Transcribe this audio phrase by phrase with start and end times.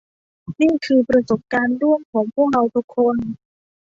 [0.59, 3.15] นี่คือประสบการณ์ร่วมของพวกเราทุกคน